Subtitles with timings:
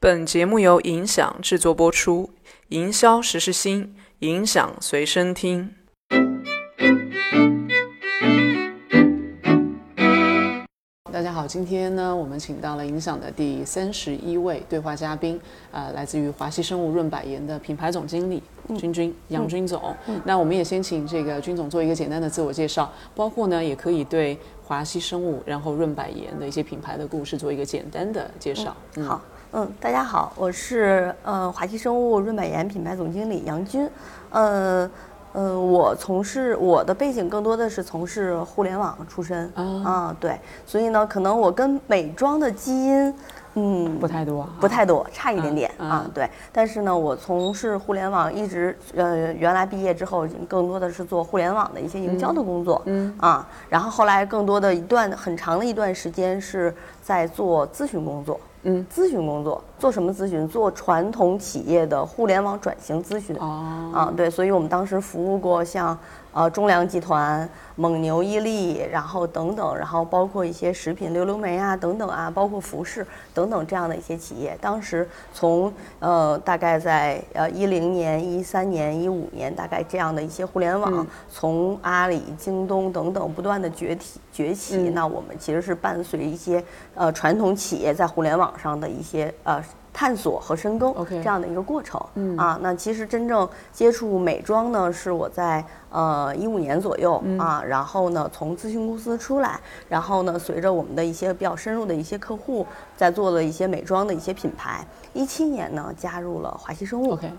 [0.00, 2.30] 本节目由影响制作播出，
[2.68, 5.74] 营销时时新，影响随身听。
[11.12, 15.40] 大家好，今天呢，我们请到了影响的第三十一位对话嘉宾，
[15.72, 18.40] 呃，来自于华西生物润百颜的品牌总经理
[18.78, 19.92] 君君杨军总。
[20.24, 28.76] 那我们也先请这个军总做一个简单的自我介绍，包括呢，也可以对华西生物然后润百颜的一些品牌的故事做一个简单的介绍。
[29.04, 29.20] 好。
[29.52, 33.88] 嗯，大家好，我是呃华熙生物润百颜品牌总经理杨军，
[34.28, 34.88] 呃
[35.32, 43.14] 呃，我从事我的背景更多的是从事互联网出身啊，对，所以呢，可能我跟美妆的基因，
[43.54, 53.14] 嗯，不太多，不太多，差一点点啊，对，但是呢，我从事互联网一直呃，原来毕业之后更多的是做互联网的一些营销的工作，嗯。
[53.18, 58.38] 啊，然后后来更多的一段很长的一段时间是在做咨询工作。
[58.68, 60.46] 嗯，咨询工作做什么咨询？
[60.46, 63.34] 做传统企业的互联网转型咨询。
[63.38, 65.98] 哦，啊，对，所以我们当时服务过像。
[66.30, 74.56] 呃，中粮集团、蒙牛、伊利，然后等等，然后包括一些食品、溜溜梅啊等等啊，包括服饰等等这样的一些企业。
[74.60, 86.62] 当时从呃，大概在呃一零年、一三年、一五年，大概这样的一些互联网，从阿里、京东等等不断的崛起崛起，那我们其实是伴随一些
[86.94, 89.62] 呃传统企业在互联网上的一些呃。
[89.90, 92.00] 探索和深耕这样的一个过程
[92.36, 102.64] 啊，那其实真正接触美妆呢，是我在呃一五年左右啊，然后呢从咨询公司出来，然后呢随着我们的一些比较深入的一些客户，
[102.96, 107.14] 在做了一些美妆的一些品牌，一七年呢加入了华熙生物。
[107.14, 107.32] OK，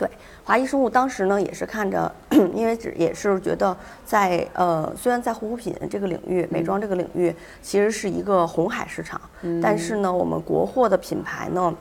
[0.00, 0.08] 对，
[0.42, 2.10] 华谊生物当时呢也是看着，
[2.56, 9.20] 因为只也是觉得在呃虽然在护肤品这个领域、美妆这个领域其实是一个红海市场，
[9.62, 11.74] 但是呢我们国货的品牌呢。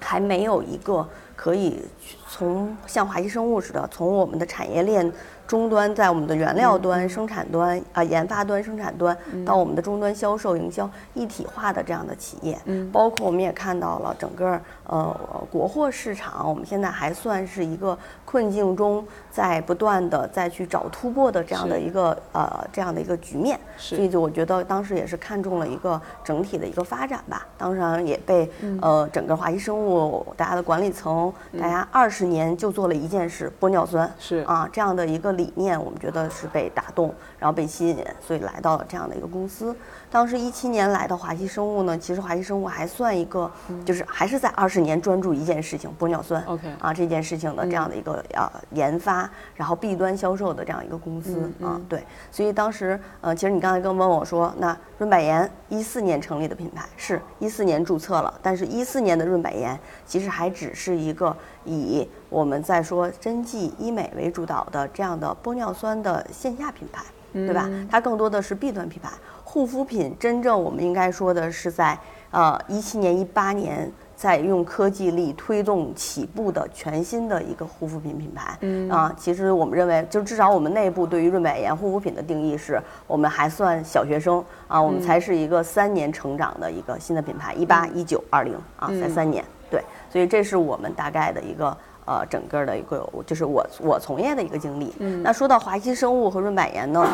[0.00, 1.80] 还没有一个可以
[2.28, 5.10] 从像华谊生物似的，从我们的产业链。
[5.46, 15.14] 终端在我们的原料端、生产端啊、研发端、生产端到我们的终端销售、营销一体化的这样的企业，嗯，包括我们也看到了整个呃
[15.50, 28.50] 国货市场，我们现在还算是一个困境中，在不断的再去找突破的这样的一个呃这样的一个局面，所以就我觉得当时也是看中了一个整体的一个发展吧，当然也被
[28.80, 34.10] 呃整个华西生物大家的管理层，大家二十年就做了一件事，玻尿酸。
[34.18, 34.38] 是。
[34.46, 35.33] 啊这样的一个。
[35.34, 39.74] 理念我们觉得是被打动，然后被吸引，所以来到了这样的一个公司。
[40.10, 43.50] 当时一七年来到华西生物呢，其实华西生物还算一个，
[43.84, 46.42] 就是还是在二十年专注一件事情——玻尿酸。
[46.46, 52.04] OK，啊这件事情的这样的一个呃研发，然后弊端销售的这样一个公司啊，对。
[52.30, 67.70] 所以当时呃，其实你刚才跟问我说，那润百颜一四年成立的品牌，是一四年注册了，但是一四年的润百颜其实还只是一个以我们在说针剂医美为主导的这样的玻尿酸的线下品牌，对吧？
[67.90, 69.10] 它更多的是 B 端品牌。
[69.44, 71.96] 护肤品真正我们应该说的是在
[72.32, 89.80] 呃一七年一八年在用科技力推动起步的全新的一个护肤品品牌，嗯啊，其实我们认为就至少我们内部对于润百颜护肤品的定义是我们还算小学生啊，我们才是一个三年成长的一个新的品牌，一八一九二零啊才三年，对，
[90.10, 94.92] 所以这是我们大概的一个呃整个的一个就是我我从业的一个经历。
[94.98, 97.06] 嗯，那说到华西生物和润百颜呢？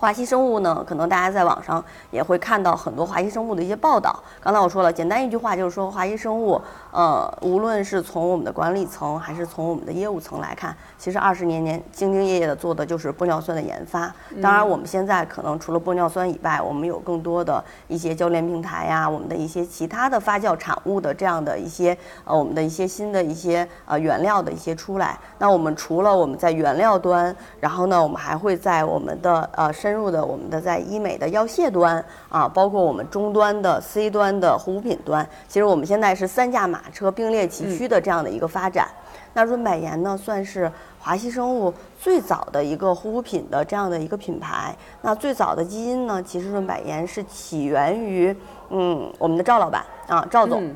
[0.00, 4.18] 华西生物呢，可能大家在网上也会看到很多华西生物的一些报道。
[4.40, 6.58] 刚才我说了，简单一句话就是说，华西生物，
[6.90, 14.10] 呃，无论是从我们的管理层还是从我们的业务层来看，其实二十年年兢兢业业的做的就是玻尿酸的研发。
[14.40, 21.94] 当然，我们现在可能除了玻尿酸以外，我们有更多的一些交联平台呀，我们的一些其他的发酵产物的这样的一些
[22.24, 25.18] 呃，我们的一些新的一些呃原料的一些出来。
[25.36, 38.86] 那我们除了我们在原料端，然后呢，我们还会在我们的呃深入的我们的在医美的药械端啊，包括我们终端的 C 端的护肤品端，其实我们现在是三驾马车并列齐驱的这样的一个发展。
[39.34, 40.70] 那润百颜呢，算是
[41.00, 44.72] 华熙生物最早的一个护肤品的这样的一个品牌。
[45.02, 48.36] 那最早的基因呢，其实润百颜是起源于
[48.68, 50.72] 嗯我们的赵老板啊，赵总。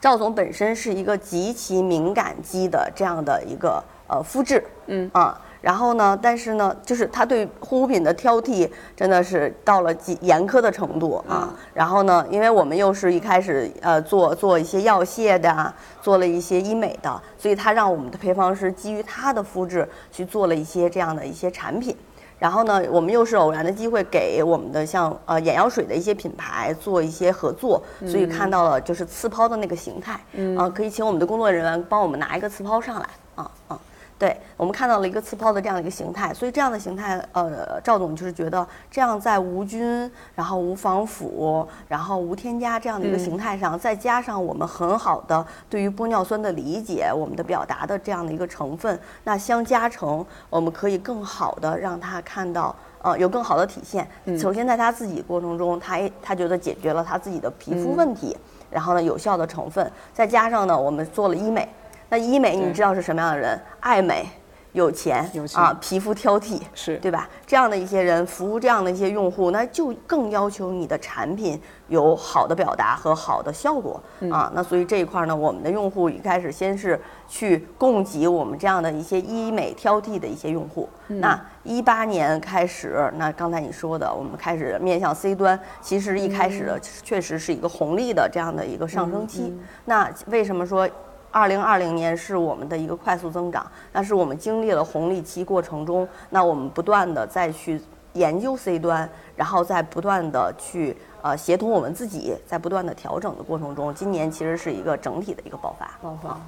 [0.00, 11.52] 赵总本身是一个极其敏感肌的这样的一个呃肤质，嗯啊，然后呢，但是呢，就是他对护肤品的挑剔真的是到了极严苛的程度啊。
[11.74, 21.96] 然后呢，因为我们又是一开始呃做做一些药械的，做了一些医美的，所以他让我们的配方师基于他的肤质去做了一些这样的一些产品。
[22.38, 30.12] 然后呢，我们又是偶然的机会给我们的像呃眼药水的一些品牌做一些合作，所以看到了就是刺抛的那个形态，
[30.56, 33.76] 啊，可以请我们的工作人员帮我们拿一个刺抛上来，啊啊。
[34.18, 54.04] 对我们看到了一个刺抛的这样的一个形态，所以这样的形态，呃，赵总就是觉得这样在无菌，然后无防腐，然后无添加这样的一个形态上，再加上我们很好的对于玻尿酸的理解，我们的表达的这样的一个成分，那相加成，我们可以更好的让他看到，呃，有更好的体现。
[54.36, 58.36] 首先在他自己过程中，他他觉得解决了他自己的皮肤问题，
[58.68, 61.68] 然后呢，有效的成分，再加上呢，我们做了医美。
[62.10, 63.60] 那医美你知道是什么样的人？
[63.80, 64.26] 爱美、
[64.72, 67.28] 有钱啊，皮肤挑剔，是对吧？
[67.46, 74.00] 这样的一些人服务这样的一些用户，那就更要求你的产品有好的表达和好的效果
[74.30, 74.50] 啊。
[74.54, 80.88] 那所以这一块呢，我们的用户一开始先是去供给我们这样的一些医美挑剔的一些用户。
[81.08, 89.58] 那一八年开始，那刚才你说的，我们开始面向 C 端，其实一开始确实是一个红利的这样的一个上升期。
[89.86, 90.88] 那为什么说？
[91.30, 97.80] 二零二零年是我们的一个快速增长，但是我们经历了红利期过程中，那我们不断的再去
[98.14, 105.90] 研究 C 端，然后再不断的去呃协同我们自己，在不断的调整的过程中，今年其实是一个整体的一个爆发。
[106.02, 106.40] 爆发，